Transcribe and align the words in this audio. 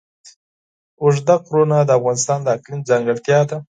اوږده 1.01 1.35
غرونه 1.45 1.77
د 1.85 1.89
افغانستان 1.99 2.39
د 2.43 2.47
اقلیم 2.55 2.81
ځانګړتیا 2.89 3.39
ده. 3.49 3.57